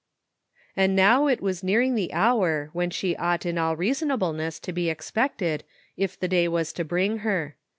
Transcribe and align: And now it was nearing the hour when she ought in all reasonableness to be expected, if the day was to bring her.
And 0.75 0.95
now 0.95 1.27
it 1.27 1.41
was 1.41 1.61
nearing 1.63 1.93
the 1.93 2.11
hour 2.11 2.71
when 2.73 2.89
she 2.89 3.15
ought 3.17 3.45
in 3.45 3.59
all 3.59 3.75
reasonableness 3.75 4.59
to 4.61 4.73
be 4.73 4.89
expected, 4.89 5.63
if 5.95 6.19
the 6.19 6.27
day 6.27 6.47
was 6.47 6.73
to 6.73 6.83
bring 6.83 7.19
her. 7.19 7.55